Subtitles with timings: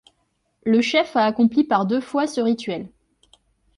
[0.65, 2.89] Le chef a accompli par deux fois ce rituel.